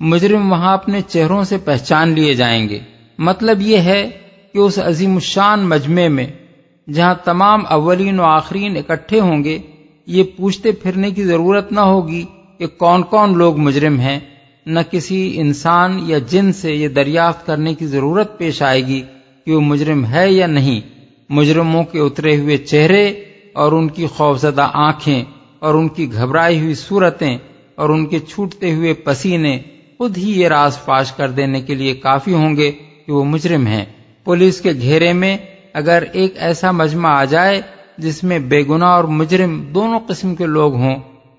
مجرم 0.00 0.52
وہاں 0.52 0.72
اپنے 0.72 1.00
چہروں 1.08 1.44
سے 1.44 1.58
پہچان 1.58 2.12
لیے 2.12 2.34
جائیں 2.34 2.68
گے۔ 2.68 2.78
مطلب 3.20 3.60
یہ 3.60 3.76
ہے 3.76 4.10
کہ 4.52 4.58
اس 4.58 4.78
عظیم 4.78 5.14
الشان 5.14 5.60
مجمع 5.60 6.08
میں 6.08 6.26
جہاں 6.92 7.14
تمام 7.24 7.60
اولین 7.70 8.20
و 8.20 8.24
آخرین 8.24 8.76
اکٹھے 8.76 9.20
ہوں 9.20 9.44
گے، 9.44 9.58
یہ 10.06 10.22
پوچھتے 10.36 10.72
پھرنے 10.72 11.10
کی 11.10 11.24
ضرورت 11.24 11.72
نہ 11.72 11.80
ہوگی 11.80 12.24
کہ 12.58 12.66
کون 12.66 13.02
کون 13.02 13.38
لوگ 13.38 13.58
مجرم 13.58 14.00
ہیں، 14.00 14.20
نہ 14.66 14.80
کسی 14.90 15.40
انسان 15.40 15.98
یا 16.02 16.18
جن 16.18 16.52
سے 16.52 16.74
یہ 16.74 16.88
دریافت 16.88 17.46
کرنے 17.46 17.74
کی 17.74 17.86
ضرورت 17.86 18.38
پیش 18.38 18.62
آئے 18.62 18.86
گی 18.86 19.02
کہ 19.46 19.52
وہ 19.52 19.60
مجرم 19.60 20.04
ہے 20.06 20.30
یا 20.32 20.46
نہیں۔ 20.46 20.80
مجرموں 21.30 21.84
کے 21.84 21.98
اترے 21.98 22.36
ہوئے 22.36 22.56
چہرے 22.56 23.24
اور 23.52 23.72
ان 23.72 23.88
کی 23.88 24.06
خوفزدہ 24.06 24.70
آنکھیں 24.74 25.24
اور 25.58 25.74
ان 25.74 25.88
کی 25.88 26.12
گھبرائی 26.12 26.60
ہوئی 26.60 26.74
صورتیں 26.74 27.38
اور 27.74 27.90
ان 27.90 28.06
کے 28.06 28.18
چھوٹتے 28.18 28.74
ہوئے 28.74 28.94
پسینے 28.94 29.58
خود 29.98 30.18
ہی 30.18 30.40
یہ 30.40 30.48
راز 30.48 30.78
فاش 30.78 31.12
کر 31.12 31.30
دینے 31.30 31.60
کے 31.60 31.74
لیے 31.74 31.94
کافی 31.94 32.34
ہوں 32.34 32.56
گے۔ 32.56 32.72
کہ 33.10 33.14
وہ 33.14 33.24
مجرم 33.24 33.66
ہیں۔ 33.66 33.84
پولیس 34.24 34.60
کے 34.60 34.72
گھیرے 34.72 35.12
میں 35.12 35.36
اگر 35.74 36.04
ایک 36.12 36.34
ایسا 36.38 36.70
مجمع 36.70 37.08
آ 37.08 37.24
جائے 37.24 37.60
جس 37.98 38.24
میں 38.24 38.38
بے 38.38 38.62
گناہ 38.68 38.88
اور 38.88 39.04
مجرم 39.04 39.60
دونوں 39.74 39.98
قسم 40.06 40.34
کے 40.34 40.46
لوگ 40.46 40.74
ہوں، 40.74 40.96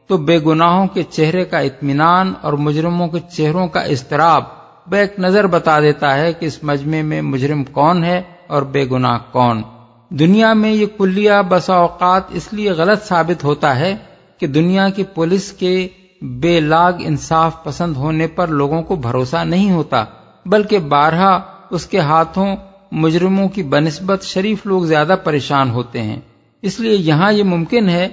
تو 0.08 0.18
بے 0.18 0.38
گناہوں 0.40 0.88
کے 0.88 1.04
چہرے 1.04 1.46
کا 1.46 1.60
اطمینان 1.60 2.34
اور 2.42 2.54
مجرموں 2.54 3.08
کے 3.08 3.20
چہروں 3.32 3.68
کا 3.68 3.80
اضطراب 3.80 4.44
بیک 4.88 5.20
نظر 5.20 5.48
بتا 5.48 5.80
دیتا 5.80 6.18
ہے 6.18 6.34
کہ 6.34 6.46
اس 6.46 6.64
مجمع 6.64 7.02
میں 7.02 7.22
مجرم 7.22 7.64
کون 7.64 8.04
ہے 8.04 8.22
اور 8.48 8.62
بے 8.62 8.86
گناہ 8.92 9.18
کون۔ 9.32 9.62
دنیا 10.10 10.54
میں 10.54 10.72
یہ 10.72 10.86
کلیہ 10.98 11.42
بسا 11.50 11.74
اوقات 11.74 12.24
اس 12.30 12.54
لیے 12.54 12.72
غلط 12.72 13.04
ثابت 13.04 13.44
ہوتا 13.44 13.80
ہے 13.80 13.96
کہ 14.38 14.48
دنیا 14.48 14.90
کی 14.90 15.04
پولیس 15.04 15.52
کے 15.52 15.88
بے 16.22 16.60
لاگ 16.60 16.94
انصاف 17.00 17.64
پسند 17.64 17.96
ہونے 17.98 18.28
پر 18.28 18.48
لوگوں 18.48 18.82
کو 18.82 18.96
بھروسہ 18.96 19.44
نہیں 19.44 19.72
ہوتا، 19.72 20.04
بلکہ 20.46 20.80
بارہا 20.80 21.40
اس 21.72 21.86
کے 21.86 22.00
ہاتھوں 22.00 22.56
مجرموں 22.92 23.50
کی 23.50 23.64
بنسبت 23.64 24.24
شریف 24.24 24.66
لوگ 24.66 24.84
زیادہ 24.84 25.16
پریشان 25.24 25.70
ہوتے 25.70 26.02
ہیں۔ 26.02 26.20
اس 26.62 26.80
لیے 26.80 26.96
یہاں 26.96 27.32
یہ 27.32 27.44
ممکن 27.44 27.90
ہے 27.90 28.08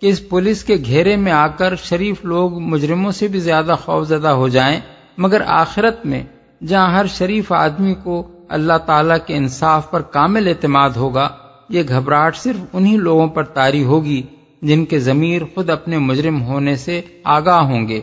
کہ 0.00 0.06
اس 0.06 0.28
پولیس 0.28 0.64
کے 0.64 0.76
گھیرے 0.86 1.16
میں 1.16 1.32
آ 1.32 1.46
کر 1.46 1.74
شریف 1.76 2.24
لوگ 2.24 2.58
مجرموں 2.58 3.10
سے 3.10 3.28
بھی 3.28 3.40
زیادہ 3.40 3.74
خوف 3.84 4.08
زدہ 4.08 4.28
ہو 4.28 4.48
جائیں۔ 4.48 4.80
مگر 5.18 5.42
آخرت 5.46 6.06
میں 6.06 6.22
جہاں 6.66 6.92
ہر 6.92 7.06
شریف 7.06 7.52
آدمی 7.52 7.94
کو 8.02 8.30
اللہ 8.48 8.78
تعالی 8.86 9.14
کے 9.26 9.36
انصاف 9.36 9.90
پر 9.90 10.02
کامل 10.02 10.48
اعتماد 10.48 10.90
ہوگا، 10.90 11.28
یہ 11.68 11.82
گھبراہٹ 11.88 12.36
صرف 12.36 12.64
انہی 12.72 12.96
لوگوں 12.96 13.26
پر 13.26 13.44
تاری 13.44 13.84
ہوگی 13.84 14.22
جن 14.62 14.84
کے 14.84 14.98
ضمیر 14.98 15.42
خود 15.54 15.70
اپنے 15.70 15.98
مجرم 15.98 16.42
ہونے 16.42 16.76
سے 16.76 17.00
آگاہ 17.24 17.60
ہوں 17.60 17.88
گے 17.88 18.00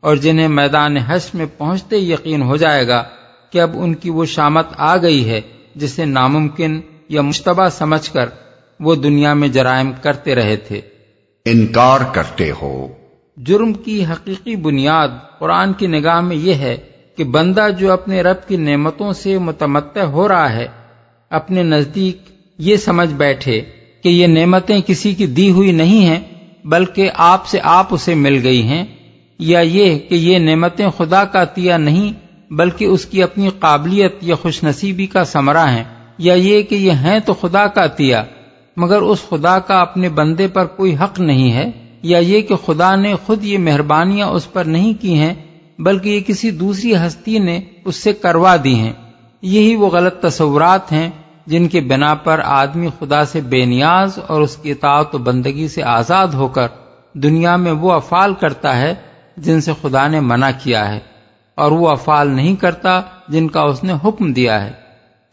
اور 0.00 0.16
جنہیں 0.16 0.48
میدان 0.48 0.96
حش 0.96 1.34
میں 1.34 1.46
پہنچتے 1.58 1.96
یقین 1.96 2.42
ہو 2.42 2.56
جائے 2.56 2.88
گا۔ 2.88 3.04
کہ 3.50 3.60
اب 3.60 3.70
ان 3.74 3.94
کی 3.94 4.10
وہ 4.10 4.24
شامت 4.24 4.66
آ 4.76 4.96
گئی 4.96 5.28
ہے 5.28 5.40
جسے 5.74 6.04
ناممکن 6.04 6.80
یا 7.08 7.22
مشتبہ 7.22 7.68
سمجھ 7.68 8.10
کر 8.10 8.26
وہ 8.80 8.94
دنیا 8.94 9.34
میں 9.34 9.48
جرائم 9.48 9.92
کرتے 10.02 10.34
رہے 10.34 10.56
تھے۔ 10.56 10.80
انکار 11.44 12.00
کرتے 12.12 12.50
ہو۔ 12.62 12.88
جرم 13.36 13.72
کی 13.72 14.04
حقیقی 14.04 14.56
بنیاد 14.56 15.08
قرآن 15.38 15.72
کی 15.72 15.86
نگاہ 15.86 16.20
میں 16.20 16.36
یہ 16.36 16.54
ہے 16.54 16.76
کہ 17.16 17.24
بندہ 17.24 17.66
جو 17.78 17.92
اپنے 17.92 18.22
رب 18.22 18.48
کی 18.48 18.56
نعمتوں 18.56 19.12
سے 19.12 19.38
متمتع 19.38 20.00
ہو 20.00 20.28
رہا 20.28 20.52
ہے 20.52 20.66
اپنے 21.30 21.62
نزدیک 21.62 22.16
یہ 22.58 22.76
سمجھ 22.76 23.14
بیٹھے 23.14 23.60
کہ 24.02 24.08
یہ 24.08 24.26
نعمتیں 24.26 24.80
کسی 24.86 25.14
کی 25.14 25.26
دی 25.26 25.50
ہوئی 25.50 25.72
نہیں 25.72 26.06
ہیں 26.06 26.20
بلکہ 26.64 27.10
آپ 27.14 27.46
سے 27.46 27.58
آپ 27.62 27.94
اسے 27.94 28.14
مل 28.14 28.40
گئی 28.42 28.62
ہیں 28.62 28.84
یا 29.38 29.60
یہ 29.60 29.98
کہ 29.98 30.14
یہ 30.14 30.38
نعمتیں 30.38 30.88
خدا 30.96 31.24
کا 31.24 31.42
عطیہ 31.42 31.74
نہیں 31.74 32.27
بلکہ 32.50 32.84
اس 32.84 33.06
کی 33.06 33.22
اپنی 33.22 33.48
قابلیت 33.58 34.14
یا 34.22 34.34
خوش 34.34 34.64
نصیبی 34.64 35.06
کا 35.06 35.24
ثمرہ 35.24 35.66
ہیں 35.66 35.84
یا 36.18 36.34
یہ 36.34 36.62
کہ 36.62 36.74
یہ 36.74 36.92
ہیں 36.92 37.18
تو 37.18 37.34
خدا 37.34 37.66
کا 37.66 37.84
عطیہ، 37.84 38.16
مگر 38.76 39.02
اس 39.02 39.18
خدا 39.28 39.58
کا 39.58 39.80
اپنے 39.80 40.08
بندے 40.08 40.48
پر 40.48 40.64
کوئی 40.64 40.96
حق 40.96 41.20
نہیں 41.20 41.52
ہے 41.52 41.70
یا 42.02 42.18
یہ 42.18 42.40
کہ 42.40 42.56
خدا 42.56 42.96
نے 42.96 43.14
خود 43.26 43.44
یہ 43.44 43.58
مہربانیاں 43.58 44.26
اس 44.26 44.52
پر 44.52 44.64
نہیں 44.64 45.02
کی 45.02 45.14
ہیں، 45.14 45.34
بلکہ 45.78 46.08
یہ 46.08 46.20
کسی 46.20 46.50
دوسری 46.50 46.96
ہستی 46.96 47.38
نے 47.38 47.60
اس 47.84 47.96
سے 47.96 48.12
کروا 48.12 48.56
دی 48.64 48.74
ہیں۔ 48.74 48.92
یہی 49.42 49.76
وہ 49.76 49.88
غلط 49.88 50.20
تصورات 50.20 50.92
ہیں 50.92 51.10
جن 51.46 51.68
کے 51.68 51.80
بنا 51.80 52.14
پر 52.14 52.40
آدمی 52.44 52.88
خدا 52.98 53.24
سے 53.24 53.40
بے 53.40 53.64
نیاز 53.64 54.18
اور 54.26 54.40
اس 54.40 54.56
کی 54.56 54.70
اطاعت 54.70 55.14
و 55.14 55.18
بندگی 55.18 55.68
سے 55.68 55.82
آزاد 55.82 56.26
ہو 56.26 56.48
کر 56.48 56.66
دنیا 57.12 57.56
میں 57.56 57.72
وہ 57.72 57.92
افعال 57.92 58.34
کرتا 58.34 58.78
ہے 58.78 58.94
جن 59.36 59.60
سے 59.60 59.72
خدا 59.82 60.06
نے 60.06 60.20
منع 60.20 60.50
کیا 60.62 60.94
ہے۔ 60.94 60.98
اور 61.58 61.72
وہ 61.72 61.88
افعال 61.88 62.28
نہیں 62.28 62.56
کرتا 62.56 63.00
جن 63.28 63.48
کا 63.48 63.60
اس 63.60 63.84
نے 63.84 63.92
حکم 64.04 64.32
دیا 64.32 64.64
ہے۔ 64.64 64.72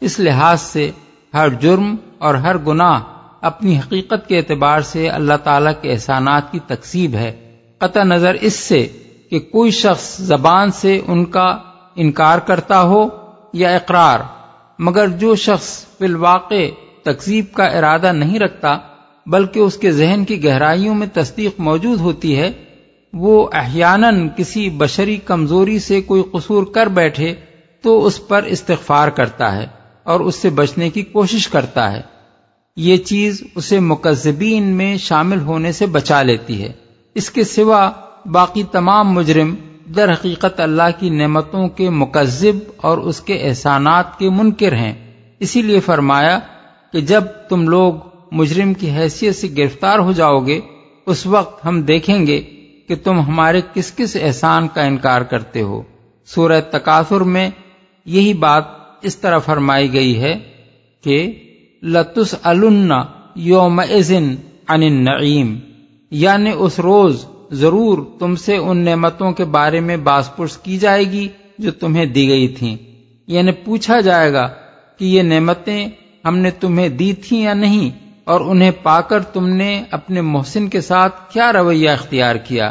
اس 0.00 0.20
لحاظ 0.20 0.60
سے 0.60 0.90
ہر 1.34 1.48
جرم 1.48 1.94
اور 2.18 2.34
ہر 2.34 2.58
گناہ 2.58 3.00
اپنی 3.40 3.78
حقیقت 3.78 4.28
کے 4.28 4.38
اعتبار 4.38 4.80
سے 4.80 5.08
اللہ 5.08 5.36
تعالی 5.44 5.70
کے 5.80 5.92
احسانات 5.92 6.52
کی 6.52 6.58
تقسیب 6.66 7.14
ہے۔ 7.14 7.32
قطع 7.78 8.02
نظر 8.02 8.34
اس 8.40 8.52
سے 8.52 8.88
کہ 9.30 9.38
کوئی 9.38 9.70
شخص 9.70 10.16
زبان 10.16 10.70
سے 10.70 11.00
ان 11.06 11.24
کا 11.24 11.46
انکار 11.96 12.38
کرتا 12.38 12.82
ہو 12.82 13.08
یا 13.52 13.70
اقرار، 13.70 14.20
مگر 14.78 15.08
جو 15.08 15.34
شخص 15.34 15.86
فی 15.98 16.04
الواقع 16.04 16.64
تقسیب 17.04 17.44
کا 17.52 17.64
ارادہ 17.64 18.12
نہیں 18.12 18.38
رکھتا، 18.38 18.78
بلکہ 19.26 19.60
اس 19.60 19.76
کے 19.76 19.92
ذہن 19.92 20.24
کی 20.24 20.44
گہرائیوں 20.44 20.94
میں 20.94 21.06
تصدیق 21.12 21.60
موجود 21.60 22.00
ہوتی 22.00 22.38
ہے 22.38 22.52
وہ 23.18 23.48
احیاناً 23.52 24.28
کسی 24.36 24.70
بشری 24.70 25.16
کمزوری 25.16 25.78
سے 25.78 26.00
کوئی 26.00 26.22
قصور 26.32 26.62
کر 26.62 26.86
بیٹھے 26.86 27.34
تو 27.82 28.06
اس 28.06 28.28
پر 28.28 28.42
استغفار 28.42 29.08
کرتا 29.08 29.56
ہے 29.56 29.66
اور 30.02 30.20
اس 30.20 30.36
سے 30.36 30.50
بچنے 30.50 30.90
کی 30.90 31.02
کوشش 31.02 31.48
کرتا 31.48 31.92
ہے۔ 31.92 32.00
یہ 32.76 32.96
چیز 32.96 33.42
اسے 33.54 33.80
مکذبین 33.80 34.62
میں 34.62 34.96
شامل 34.96 35.40
ہونے 35.40 35.72
سے 35.72 35.86
بچا 35.86 36.22
لیتی 36.22 36.62
ہے۔ 36.62 36.72
اس 37.14 37.30
کے 37.30 37.44
سوا 37.44 37.90
باقی 38.26 38.62
تمام 38.62 39.12
مجرم 39.12 39.54
در 39.96 40.12
حقیقت 40.12 40.60
اللہ 40.60 41.00
کی 41.00 41.10
نعمتوں 41.10 41.68
کے 41.68 41.90
مکذب 41.90 42.56
اور 42.76 42.98
اس 42.98 43.20
کے 43.20 43.34
احسانات 43.34 44.18
کے 44.18 44.30
منکر 44.30 44.72
ہیں۔ 44.72 45.12
اسی 45.38 45.62
لیے 45.62 45.80
فرمایا 45.80 46.38
کہ 46.92 47.00
جب 47.00 47.24
تم 47.48 47.68
لوگ 47.68 47.94
مجرم 48.32 48.74
کی 48.74 48.90
حیثیت 48.90 49.36
سے 49.36 49.48
گرفتار 49.56 49.98
ہو 49.98 50.12
جاؤ 50.12 50.40
گے، 50.40 50.60
اس 51.06 51.26
وقت 51.26 51.66
ہم 51.66 51.82
دیکھیں 51.82 52.26
گے 52.26 52.55
کہ 52.88 52.94
تم 52.94 53.20
ہمارے 53.20 53.60
کس 53.74 53.92
کس 53.96 54.16
احسان 54.22 54.68
کا 54.68 54.82
انکار 54.82 55.22
کرتے 55.22 55.62
ہو۔ 55.62 55.82
سورہ 56.26 56.60
تکاثر 56.70 57.20
میں 57.20 57.50
یہی 58.04 58.34
بات 58.34 58.64
اس 59.02 59.16
طرح 59.16 59.38
فرمائی 59.38 59.92
گئی 59.92 60.20
ہے 60.20 60.34
کہ 61.04 61.32
لتس 61.82 62.34
یوم 63.34 63.80
عن 63.80 64.82
النعیم 64.82 65.58
یعنی 66.10 66.50
اس 66.58 66.78
روز 66.78 67.26
ضرور 67.50 67.98
تم 68.18 68.36
سے 68.36 68.56
ان 68.56 68.78
نعمتوں 68.78 69.32
کے 69.32 69.44
بارے 69.44 69.80
میں 69.80 69.96
باس 69.96 70.36
پرس 70.36 70.56
کی 70.56 70.78
جائے 70.78 71.04
گی 71.04 71.28
جو 71.58 71.70
تمہیں 71.70 72.06
دی 72.06 72.28
گئی 72.28 72.48
تھیں۔ 72.48 72.76
یعنی 73.26 73.52
پوچھا 73.52 74.00
جائے 74.00 74.32
گا 74.32 74.46
کہ 74.98 75.04
یہ 75.04 75.22
نعمتیں 75.22 75.88
ہم 76.24 76.38
نے 76.38 76.50
تمہیں 76.50 76.88
دی 76.88 77.12
تھیں 77.12 77.42
یا 77.42 77.54
نہیں۔ 77.54 78.05
اور 78.26 78.40
انہیں 78.42 78.70
پا 78.82 79.00
کر 79.00 79.24
تم 79.32 79.48
نے 79.48 79.66
اپنے 79.90 80.20
محسن 80.20 80.68
کے 80.68 80.80
ساتھ 80.80 81.18
کیا 81.32 81.52
رویہ 81.52 81.90
اختیار 81.90 82.36
کیا 82.44 82.70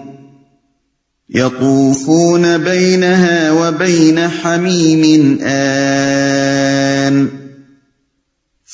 يطوفون 1.36 2.42
بينها 2.42 3.52
وبين 3.52 4.18
حميم 4.18 5.38
آن۔ 5.42 6.47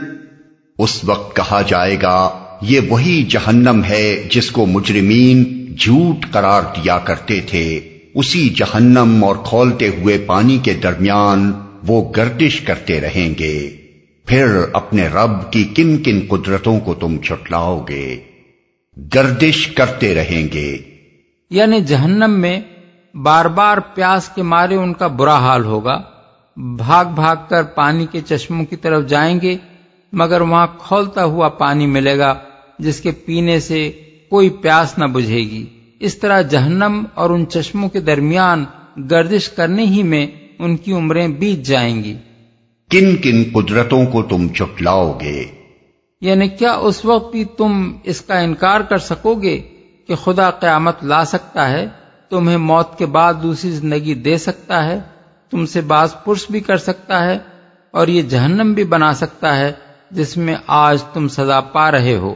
اس 0.79 1.05
وقت 1.05 1.37
کہا 1.37 1.63
جائے 1.69 1.97
گا، 2.03 2.31
یہ 2.63 2.81
وہی 2.89 3.23
جہنم 3.23 3.83
ہے 3.89 4.29
جس 4.31 4.51
کو 4.51 4.67
مجرمین 4.67 5.67
جھوٹ 5.79 6.27
قرار 6.31 6.63
دیا 6.63 6.99
کرتے 6.99 7.41
تھے۔ 7.47 7.81
اسی 8.15 8.49
جہنم 8.49 9.25
اور 9.25 9.37
کھولتے 9.45 9.89
ہوئے 9.89 10.19
پانی 10.19 10.59
کے 10.63 10.75
درمیان 10.75 11.53
وہ 11.87 12.13
گردش 12.17 12.61
کرتے 12.61 13.01
رہیں 13.01 13.35
گے۔ 13.39 13.77
پھر 14.27 14.47
اپنے 14.73 15.07
رب 15.07 15.53
کی 15.53 15.65
کن 15.65 16.03
کن 16.03 16.21
قدرتوں 16.29 16.81
کو 16.81 16.95
تم 16.95 17.17
چھٹلاؤ 17.25 17.85
گے۔ 17.89 18.17
گردش 19.15 19.67
کرتے 19.67 20.15
رہیں 20.15 20.53
گے۔ 20.53 20.77
یعنی 21.51 21.81
جہنم 21.81 22.31
میں 22.31 22.61
بار 23.15 23.45
بار 23.45 23.79
پیاس 23.79 24.29
کے 24.29 24.43
مارے 24.43 24.75
ان 24.75 24.93
کا 24.93 25.07
برا 25.07 25.39
حال 25.39 25.65
ہوگا۔ 25.65 26.03
بھاگ 26.57 27.05
بھاگ 27.15 27.37
کر 27.49 27.63
پانی 27.63 28.07
کے 28.13 28.21
چشموں 28.21 28.65
کی 28.65 28.77
طرف 28.77 29.07
جائیں 29.07 29.41
گے 29.43 29.57
مگر 30.13 30.41
وہاں 30.41 30.67
کھولتا 30.79 31.25
ہوا 31.25 31.49
پانی 31.49 31.87
ملے 31.87 32.19
گا 32.19 32.35
جس 32.79 33.01
کے 33.01 33.11
پینے 33.11 33.61
سے 33.61 33.93
کوئی 34.31 34.51
پیاس 34.51 34.99
نہ 34.99 35.05
بجھے 35.05 35.39
گی۔ 35.39 35.67
اس 36.01 36.19
طرح 36.19 36.43
جہنم 36.43 37.05
اور 37.15 37.31
ان 37.31 37.47
چشموں 37.47 37.89
کے 37.89 38.01
درمیان 38.01 38.65
گردش 39.11 39.49
کرنے 39.49 39.85
ہی 39.85 40.03
میں 40.03 40.27
ان 40.59 40.77
کی 40.77 40.93
عمریں 40.93 41.29
بیت 41.29 41.67
جائیں 41.67 42.05
گی۔ 42.05 42.17
کن 42.91 43.17
کن 43.17 43.45
قدرتوں 43.55 44.07
کو 44.07 44.23
تم 44.23 44.49
چھٹلاؤ 44.49 45.19
گے۔ 45.21 45.62
یعنی 46.23 46.49
کیا 46.49 46.73
اس 46.73 47.05
وقت 47.05 47.33
بھی 47.33 47.45
تم 47.45 47.93
اس 48.05 48.21
کا 48.21 48.39
انکار 48.39 48.81
کر 48.81 48.99
سکو 48.99 49.35
گے 49.35 49.59
کہ 50.07 50.15
خدا 50.15 50.51
قیامت 50.51 51.05
لا 51.05 51.25
سکتا 51.25 51.69
ہے، 51.71 51.89
تمہیں 52.31 52.57
موت 52.57 52.99
کے 52.99 53.07
بعد 53.07 53.35
دوسری 53.43 53.71
زندگی 53.71 54.15
دے 54.15 54.37
سکتا 54.39 54.85
ہے، 54.85 55.01
تم 55.51 55.67
سے 55.67 55.81
باز 55.81 56.15
پرس 56.25 56.47
بھی 56.51 56.61
کر 56.61 56.77
سکتا 56.77 57.25
ہے 57.25 57.39
اور 57.91 58.09
یہ 58.09 58.23
جہنم 58.23 58.73
بھی 58.73 58.85
بنا 58.85 59.13
سکتا 59.15 59.57
ہے 59.57 59.73
جس 60.11 60.37
میں 60.37 60.57
آج 60.67 61.03
تم 61.13 61.29
سزا 61.29 61.61
پا 61.61 61.91
رہے 61.91 62.17
ہو۔ 62.17 62.35